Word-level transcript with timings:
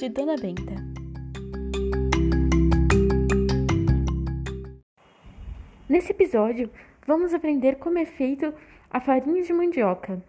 de 0.00 0.08
Dona 0.08 0.34
Benta. 0.34 0.74
Nesse 5.86 6.12
episódio, 6.12 6.70
vamos 7.06 7.34
aprender 7.34 7.76
como 7.76 7.98
é 7.98 8.06
feito 8.06 8.54
a 8.90 8.98
farinha 8.98 9.42
de 9.42 9.52
mandioca 9.52 10.22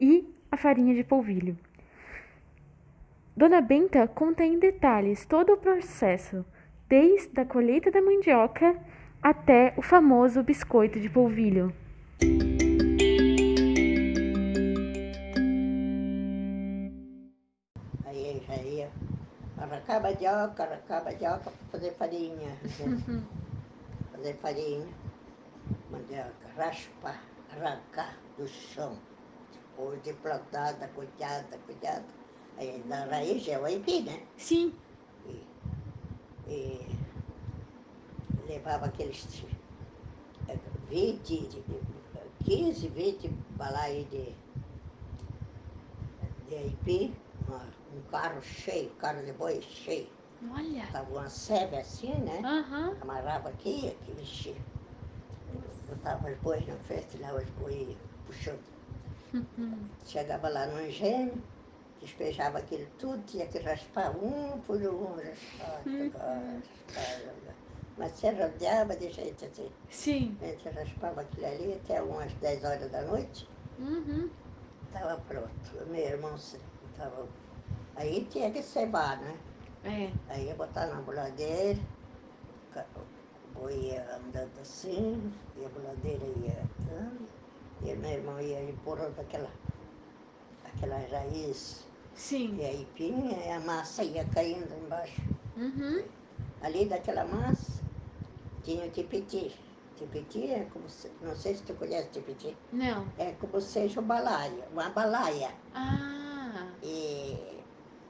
e 0.00 0.28
a 0.50 0.56
farinha 0.56 0.92
de 0.92 1.04
polvilho. 1.04 1.56
Dona 3.36 3.60
Benta 3.60 4.08
conta 4.08 4.44
em 4.44 4.58
detalhes 4.58 5.24
todo 5.24 5.52
o 5.52 5.56
processo, 5.56 6.44
desde 6.88 7.40
a 7.40 7.44
colheita 7.44 7.92
da 7.92 8.02
mandioca 8.02 8.76
até 9.22 9.72
o 9.76 9.82
famoso 9.82 10.42
biscoito 10.42 10.98
de 10.98 11.08
polvilho. 11.08 11.72
Arrancar 19.58 20.02
mandioca, 20.02 20.62
arrancar 20.64 21.04
mandioca 21.04 21.50
para 21.50 21.68
fazer 21.70 21.92
farinha. 21.94 22.56
fazer 24.12 24.34
farinha, 24.36 24.86
mandioca, 25.90 26.48
raspar, 26.56 27.20
arrancar 27.50 28.18
do 28.36 28.46
chão. 28.46 28.96
Depois 29.52 30.02
de 30.02 30.12
plantada, 30.14 30.88
cuidada, 30.88 31.58
cuidada. 31.66 32.04
Aí 32.58 32.82
na 32.86 33.04
raiz 33.06 33.46
é 33.48 33.58
o 33.58 33.64
aipim, 33.64 34.02
né? 34.02 34.20
Sim. 34.36 34.72
E, 35.26 35.46
e 36.48 36.86
levava 38.46 38.86
aqueles 38.86 39.44
eh, 40.48 40.58
20, 40.88 41.48
15, 42.44 42.88
20 42.88 43.28
balaios 43.56 44.10
de, 44.10 44.34
de 46.48 46.54
aipim, 46.56 47.14
uma- 47.52 47.66
um 47.96 48.02
carro 48.10 48.40
cheio, 48.42 48.88
carro 48.96 49.22
de 49.24 49.32
boi 49.32 49.60
cheio. 49.60 50.08
Olha. 50.52 50.86
Tava 50.90 51.10
uma 51.10 51.28
sebe 51.28 51.76
assim, 51.76 52.14
né? 52.22 52.40
Aham. 52.44 52.96
Amarrava 53.00 53.48
aqui, 53.50 53.88
aqui 53.88 54.12
mexia. 54.12 54.56
Botava 55.88 56.30
os 56.30 56.38
bois 56.38 56.66
na 56.66 56.74
frente, 56.76 57.18
lá 57.18 57.34
os 57.34 57.44
bois 57.60 57.96
puxando. 58.26 58.60
Chegava 60.04 60.48
lá 60.48 60.66
no 60.66 60.80
engenho, 60.82 61.42
despejava 62.00 62.58
aquilo 62.58 62.86
tudo, 62.98 63.22
tinha 63.24 63.46
que 63.46 63.58
raspar 63.58 64.10
um 64.16 64.58
por 64.60 64.76
um, 64.82 65.14
raspar, 65.14 65.82
raspar, 65.86 66.42
raspar. 66.94 67.54
Mas 67.96 68.12
se 68.12 68.30
rodeava 68.30 68.96
de 68.96 69.10
jeito 69.10 69.44
assim. 69.44 69.70
Sim. 69.90 70.36
A 70.40 70.46
gente 70.46 70.68
raspava 70.70 71.20
aquilo 71.20 71.46
ali 71.46 71.74
até 71.74 72.02
umas 72.02 72.32
10 72.34 72.64
horas 72.64 72.90
da 72.90 73.02
noite, 73.02 73.46
Uhum. 73.78 74.30
estava 74.86 75.16
pronto. 75.22 75.86
Meu 75.88 76.00
irmão 76.04 76.36
estava. 76.92 77.26
Aí 77.96 78.26
tinha 78.30 78.50
que 78.50 78.62
cebar, 78.62 79.20
né? 79.20 79.36
É. 79.84 80.10
Aí 80.28 80.46
ia 80.46 80.54
botar 80.54 80.86
na 80.86 81.00
boladeira, 81.02 81.80
o 82.76 83.58
boi 83.58 83.74
ia 83.74 84.16
andando 84.16 84.60
assim, 84.60 85.32
e 85.56 85.64
a 85.64 85.68
boladeira 85.68 86.24
ia 86.24 86.62
andando, 86.80 87.28
e 87.82 87.94
meu 87.94 88.10
irmão 88.10 88.40
ia 88.40 88.62
empurrando 88.62 89.18
aquela, 89.18 89.50
aquela 90.64 90.98
raiz 91.10 91.84
Sim. 92.14 92.54
de 92.54 92.64
aipim, 92.64 93.34
e 93.44 93.50
a 93.50 93.60
massa 93.60 94.04
ia 94.04 94.24
caindo 94.26 94.72
embaixo. 94.84 95.20
Uhum. 95.56 96.04
Ali 96.62 96.86
daquela 96.86 97.24
massa 97.24 97.82
tinha 98.62 98.86
o 98.86 98.90
tipiti. 98.90 99.54
Tipiti 99.96 100.50
é 100.50 100.66
como 100.72 100.88
se, 100.88 101.10
não 101.20 101.34
sei 101.36 101.54
se 101.54 101.62
tu 101.64 101.74
conhece 101.74 102.08
tipiti, 102.10 102.56
Não. 102.72 103.06
é 103.18 103.32
como 103.32 103.60
seja 103.60 104.00
o 104.00 104.02
balaia, 104.02 104.66
uma 104.72 104.88
balaia. 104.90 105.50
Ah. 105.74 106.21
E 106.82 107.62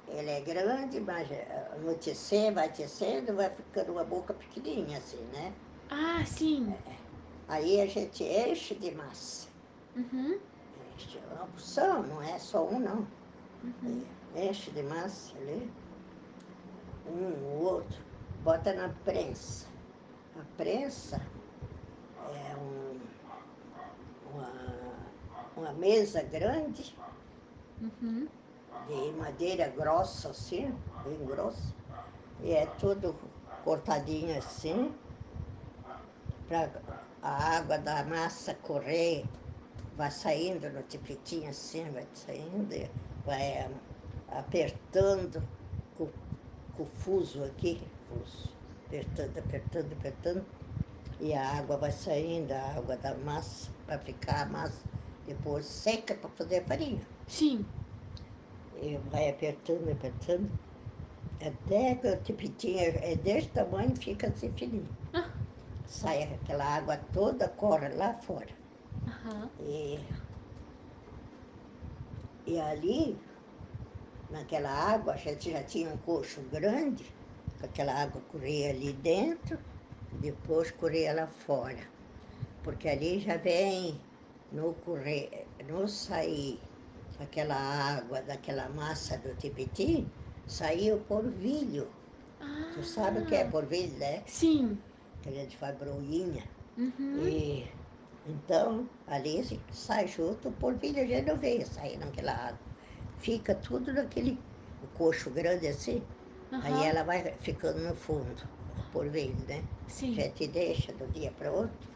ele 0.08 0.30
é 0.30 0.40
grande, 0.40 1.00
mas 1.00 1.30
eh, 1.30 1.70
no 1.82 1.94
tecer, 1.94 2.52
vai 2.52 2.70
tecendo, 2.72 3.34
vai 3.34 3.50
ficando 3.50 3.92
uma 3.92 4.04
boca 4.04 4.32
pequenininha 4.32 4.98
assim, 4.98 5.22
né? 5.32 5.52
Ah, 5.90 6.24
sim. 6.24 6.74
Aí 7.48 7.80
a 7.80 7.86
gente 7.86 8.24
enche 8.24 8.74
de 8.74 8.94
massa. 8.94 9.48
Uhum. 9.94 10.38
Enche 10.96 11.18
é 11.18 11.34
uma 11.34 11.46
porção, 11.46 12.02
não 12.02 12.22
é 12.22 12.38
só 12.38 12.64
um, 12.64 12.78
não. 12.78 13.06
Uhum. 13.62 14.02
Aí 14.34 14.48
Enche 14.48 14.70
de 14.70 14.82
massa 14.82 15.36
ali, 15.36 15.70
um, 17.06 17.44
o 17.44 17.64
outro, 17.64 18.00
bota 18.42 18.72
na 18.72 18.88
prensa. 19.04 19.66
A 20.38 20.56
prensa 20.56 21.20
é 22.18 22.56
um, 22.56 23.00
uma, 24.32 24.52
uma 25.56 25.72
mesa 25.74 26.22
grande, 26.22 26.94
Uhum. 27.82 28.28
De 28.88 29.12
madeira 29.18 29.68
grossa 29.68 30.30
assim, 30.30 30.74
bem 31.04 31.26
grossa. 31.26 31.72
E 32.42 32.52
é 32.52 32.66
tudo 32.66 33.14
cortadinho 33.64 34.36
assim, 34.36 34.92
para 36.48 36.68
a 37.22 37.56
água 37.56 37.78
da 37.78 38.02
massa 38.04 38.54
correr, 38.54 39.24
vai 39.96 40.10
saindo 40.10 40.68
no 40.70 40.82
tipitinho 40.82 41.48
assim, 41.50 41.84
vai 41.90 42.06
saindo, 42.14 42.90
vai 43.24 43.70
apertando 44.28 45.42
com, 45.96 46.08
com 46.76 46.82
o 46.82 46.86
fuso 46.86 47.44
aqui, 47.44 47.80
fuso, 48.08 48.50
apertando, 48.86 49.38
apertando, 49.38 49.92
apertando, 49.92 50.44
e 51.20 51.32
a 51.32 51.58
água 51.58 51.76
vai 51.76 51.92
saindo, 51.92 52.52
a 52.52 52.74
água 52.76 52.96
da 52.96 53.14
massa, 53.14 53.70
para 53.86 53.98
ficar 53.98 54.42
a 54.42 54.46
massa 54.46 54.92
depois 55.26 55.64
seca 55.66 56.14
para 56.14 56.30
fazer 56.30 56.58
a 56.58 56.64
farinha. 56.64 57.00
Sim. 57.28 57.64
E 58.82 58.98
vai 59.12 59.30
apertando, 59.30 59.92
apertando, 59.92 60.50
até 61.40 61.94
que 61.94 62.08
o 62.08 62.16
tipitinho 62.20 62.80
é 62.80 63.12
é 63.12 63.16
desse 63.16 63.48
tamanho 63.48 63.94
fica 63.96 64.26
assim 64.26 64.52
fininho. 64.52 64.88
Ah. 65.14 65.30
Sai 65.86 66.24
aquela 66.24 66.64
água 66.64 66.96
toda, 67.12 67.48
corre 67.48 67.88
lá 67.90 68.14
fora. 68.14 68.48
Aham. 69.06 69.48
E, 69.60 70.00
e 72.46 72.60
ali, 72.60 73.16
naquela 74.30 74.70
água, 74.70 75.12
a 75.12 75.16
gente 75.16 75.52
já 75.52 75.62
tinha 75.62 75.88
um 75.88 75.96
coxo 75.98 76.40
grande, 76.50 77.04
que 77.60 77.66
aquela 77.66 77.94
água 77.94 78.20
corria 78.32 78.70
ali 78.70 78.92
dentro, 78.94 79.60
depois 80.20 80.72
corria 80.72 81.14
lá 81.14 81.28
fora. 81.28 81.88
Porque 82.64 82.88
ali 82.88 83.20
já 83.20 83.36
vem, 83.36 84.00
no, 84.50 84.74
correr, 84.74 85.46
no 85.68 85.86
sair 85.86 86.60
aquela 87.20 87.54
água 87.54 88.20
daquela 88.22 88.68
massa 88.70 89.18
do 89.18 89.34
tipiti, 89.34 90.06
saiu 90.46 90.96
o 90.96 91.00
polvilho. 91.00 91.88
Ah. 92.40 92.70
Tu 92.74 92.82
sabe 92.82 93.20
o 93.20 93.26
que 93.26 93.34
é 93.34 93.44
polvilho, 93.44 93.96
né? 93.98 94.22
Sim. 94.26 94.78
Que 95.22 95.28
a 95.28 95.32
gente 95.32 95.56
faz 95.56 95.76
broinha. 95.76 96.44
Uhum. 96.76 97.28
E 97.28 97.66
então, 98.26 98.88
ali 99.08 99.44
se 99.44 99.60
sai 99.72 100.06
junto, 100.06 100.48
o 100.48 100.52
polvilho 100.52 101.02
a 101.02 101.06
gente 101.06 101.26
não 101.26 101.36
vê 101.36 101.64
sair 101.64 101.98
naquela 101.98 102.32
água. 102.32 102.58
Fica 103.18 103.54
tudo 103.54 103.92
naquele 103.92 104.38
coxo 104.94 105.30
grande 105.30 105.66
assim, 105.66 106.02
aí 106.52 106.72
Aham. 106.72 106.84
ela 106.84 107.02
vai 107.04 107.22
ficando 107.40 107.80
no 107.80 107.94
fundo, 107.94 108.42
o 108.78 108.92
polvilho, 108.92 109.36
né? 109.48 109.62
Sim. 109.88 110.12
A 110.12 110.22
gente 110.22 110.46
deixa 110.48 110.92
de 110.92 111.02
um 111.02 111.08
dia 111.08 111.32
para 111.32 111.50
outro, 111.50 111.88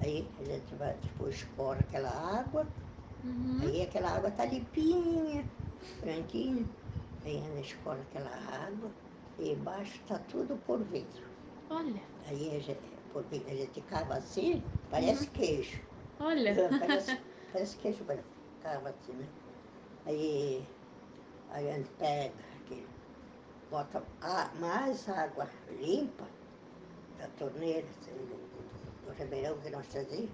aí 0.00 0.26
a 0.40 0.44
gente 0.44 0.74
vai, 0.74 0.94
depois 1.02 1.36
escorre 1.36 1.80
aquela 1.80 2.10
água, 2.10 2.66
Uhum. 3.24 3.60
aí 3.62 3.82
aquela 3.82 4.10
água 4.10 4.30
tá 4.30 4.44
limpinha, 4.44 5.44
branquinha, 6.00 6.66
aí 7.24 7.36
ela 7.36 7.60
escorre 7.60 8.02
aquela 8.02 8.30
água, 8.30 8.90
e 9.38 9.50
embaixo 9.52 10.00
tá 10.06 10.18
tudo 10.18 10.56
polvilho. 10.58 11.24
Olha. 11.70 12.02
Aí 12.26 12.56
a 12.56 12.60
gente, 12.60 12.80
polvilho, 13.12 13.46
a 13.48 13.54
gente 13.54 13.80
cava 13.82 14.14
assim, 14.14 14.62
parece 14.90 15.28
queijo. 15.28 15.78
Olha. 16.20 16.54
Parece, 16.78 17.18
parece 17.52 17.76
queijo 17.78 18.04
branco. 18.04 18.24
Cava 18.60 18.88
assim, 18.90 19.12
né? 19.14 19.28
Aí, 20.06 20.66
aí 21.48 21.70
a 21.70 21.76
gente 21.78 21.90
pega 21.92 22.34
aquele, 22.62 22.88
bota 23.70 24.02
a- 24.20 24.52
mais 24.60 25.08
água 25.08 25.48
limpa 25.68 26.26
da 27.18 27.28
torneira, 27.28 27.86
assim, 27.88 28.12
do, 28.12 28.36
do, 28.48 28.62
do 29.04 29.12
ribeirão 29.12 29.60
que 29.60 29.70
nós 29.70 29.86
trazíamos, 29.88 30.30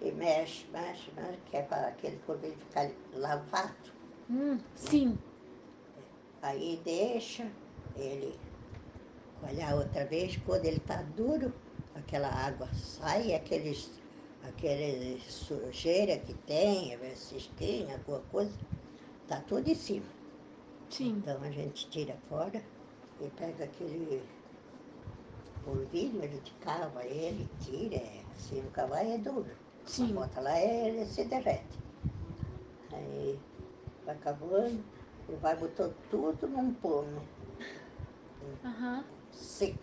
e 0.00 0.10
mexe, 0.12 0.66
mexe, 0.72 1.10
mexe, 1.12 1.38
que 1.46 1.56
é 1.56 1.62
para 1.62 1.88
aquele 1.88 2.16
polvilho 2.18 2.56
ficar 2.56 2.90
lavado. 3.12 3.92
Hum, 4.30 4.58
sim. 4.74 5.18
Aí 6.42 6.80
deixa 6.84 7.50
ele 7.96 8.38
coalhar 9.40 9.74
outra 9.74 10.04
vez, 10.06 10.36
quando 10.38 10.64
ele 10.64 10.78
está 10.78 11.02
duro, 11.02 11.52
aquela 11.94 12.28
água 12.28 12.68
sai, 12.72 13.34
aqueles, 13.34 13.90
aquele 14.42 15.20
sujeira 15.20 16.18
que 16.18 16.34
tem, 16.34 16.96
cestinha, 17.14 17.96
alguma 17.96 18.20
coisa, 18.30 18.52
está 19.22 19.40
tudo 19.40 19.68
em 19.68 19.74
cima. 19.74 20.06
Sim. 20.88 21.16
Então 21.18 21.42
a 21.42 21.50
gente 21.50 21.88
tira 21.90 22.16
fora 22.28 22.62
e 23.20 23.28
pega 23.30 23.64
aquele 23.64 24.22
polvilho, 25.64 26.22
a 26.22 26.26
gente 26.26 26.52
cava 26.60 27.04
ele, 27.04 27.48
tira, 27.60 27.96
é, 27.96 28.22
assim, 28.34 28.60
o 28.60 28.70
cavalo 28.70 29.12
é 29.12 29.18
duro. 29.18 29.69
Sim. 29.90 30.14
Bota 30.14 30.40
lá 30.40 30.58
ele 30.60 31.04
se 31.04 31.24
derrete. 31.24 31.78
Aí 32.92 33.38
vai 34.06 34.16
cavando 34.18 34.82
e 35.28 35.32
vai 35.36 35.56
botando 35.56 35.94
tudo 36.10 36.46
num 36.46 36.72
pano. 36.74 37.22
Aham. 38.64 39.04
seco. 39.32 39.76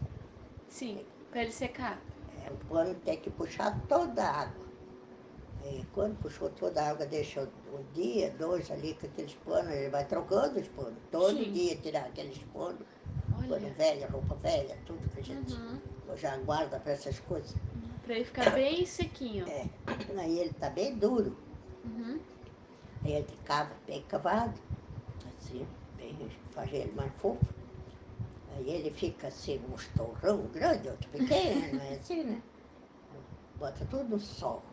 Sim, 0.70 1.04
pra 1.32 1.42
ele 1.44 1.52
secar. 1.52 2.00
É, 2.46 2.52
o 2.52 2.56
pano 2.70 2.96
tem 3.06 3.18
que 3.18 3.30
puxar 3.32 3.78
toda 3.88 4.24
a 4.24 4.42
água. 4.42 4.68
E 5.66 5.84
quando 5.94 6.16
puxou 6.22 6.50
toda 6.52 6.82
a 6.82 6.90
água, 6.92 7.06
deixa 7.06 7.42
o 7.42 7.84
dia, 7.94 8.30
dois 8.32 8.72
ali 8.72 8.94
com 8.94 9.08
aqueles 9.08 9.34
panos, 9.46 9.72
ele 9.74 9.90
vai 9.90 10.06
trocando 10.06 10.60
os 10.60 10.68
panos. 10.70 10.94
Todo 11.12 11.36
Sim. 11.36 11.52
dia 11.52 11.76
tirar 11.76 12.06
aqueles 12.06 12.38
panos, 12.54 12.80
pano 13.30 13.54
Olha, 13.54 13.70
velha, 13.74 14.08
roupa 14.10 14.36
velha, 14.36 14.78
tudo 14.86 15.00
que 15.14 15.20
a 15.20 15.24
gente 15.24 15.54
Uhum. 15.56 15.80
já 16.16 16.38
guarda 16.38 16.80
para 16.80 16.94
essas 16.94 17.20
coisas. 17.20 17.56
Pra 18.08 18.16
ele 18.16 18.26
ficar 18.26 18.50
bem 18.52 18.86
sequinho. 18.86 19.46
É, 19.50 19.68
aí 20.18 20.40
ele 20.40 20.54
tá 20.54 20.70
bem 20.70 20.96
duro. 20.96 21.38
Uhum. 21.84 22.20
Aí 23.04 23.12
ele 23.12 23.28
cava 23.44 23.76
bem 23.86 24.02
cavado, 24.04 24.58
assim, 25.28 25.68
bem, 25.98 26.16
faz 26.52 26.72
ele 26.74 26.92
mais 26.94 27.12
fofo. 27.16 27.44
Aí 28.56 28.70
ele 28.70 28.92
fica 28.92 29.28
assim, 29.28 29.60
um 29.70 29.76
estorrão 29.76 30.42
grande, 30.54 30.88
outro 30.88 31.10
pequeno, 31.10 31.80
é 31.84 31.96
assim, 31.96 32.24
né? 32.24 32.42
Bota 33.60 33.86
tudo 33.86 34.06
no 34.06 34.20
sol. 34.20 34.64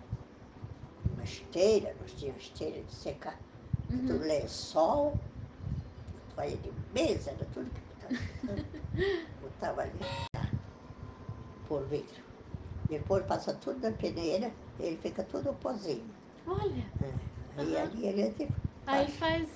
Uma 1.13 1.25
esteira, 1.25 1.95
nós 2.01 2.13
tínhamos 2.13 2.43
esteira 2.43 2.81
de 2.81 2.93
secar. 2.93 3.39
Tudo 3.89 4.19
lençol, 4.19 5.19
toalha 6.35 6.57
de 6.57 6.73
mesa, 6.93 7.31
era 7.33 7.45
tudo 7.47 7.71
que 7.71 7.81
botava. 7.81 8.65
botava 9.43 9.83
ali, 9.83 9.99
tá, 10.33 10.49
por 11.69 11.85
vidro. 11.87 12.34
Depois 12.89 13.25
passa 13.25 13.55
tudo 13.55 13.81
na 13.81 13.91
peneira, 13.93 14.53
ele 14.79 14.97
fica 14.99 15.23
tudo 15.25 15.53
pozinho. 15.55 16.05
Olha, 16.47 16.85
É. 17.03 17.35
Aí 17.57 17.77
Aham. 17.77 17.85
ali 17.85 18.09
a 18.09 18.13
gente 18.13 18.43
aí 18.87 19.07
faz, 19.07 19.17
faz. 19.17 19.49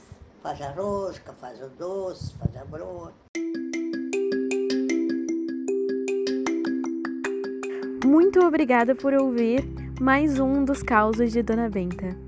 faz 0.43 0.63
a 0.63 0.71
rosca, 0.71 1.33
faz 1.35 1.61
o 1.61 1.69
doce, 1.69 2.35
faz 2.37 2.57
a 2.57 2.65
broa. 2.65 3.13
Muito 8.05 8.41
obrigada 8.41 8.95
por 8.95 9.13
ouvir 9.13 9.65
mais 10.01 10.39
um 10.39 10.65
dos 10.65 10.83
causos 10.83 11.33
de 11.33 11.43
Dona 11.43 11.69
Benta. 11.69 12.28